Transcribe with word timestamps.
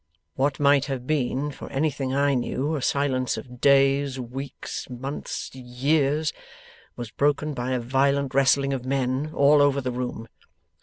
What 0.33 0.59
might 0.59 0.85
have 0.85 1.05
been, 1.05 1.51
for 1.51 1.69
anything 1.71 2.11
I 2.11 2.33
knew, 2.33 2.75
a 2.75 2.81
silence 2.81 3.37
of 3.37 3.61
days, 3.61 4.19
weeks, 4.19 4.89
months, 4.89 5.53
years, 5.53 6.33
was 6.95 7.11
broken 7.11 7.53
by 7.53 7.73
a 7.73 7.79
violent 7.79 8.33
wrestling 8.33 8.73
of 8.73 8.83
men 8.83 9.29
all 9.31 9.61
over 9.61 9.79
the 9.79 9.91
room. 9.91 10.27